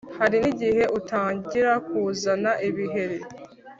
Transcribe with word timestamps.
Hari 0.19 0.37
nigihe 0.43 0.83
utangira 0.99 1.71
kuzana 1.87 2.51
ibiheri 2.67 3.19